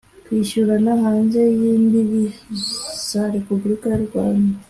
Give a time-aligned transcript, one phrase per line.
[0.25, 2.23] kwishyurana hanze y imbibi
[3.07, 4.53] za Repubulika y u Rwanda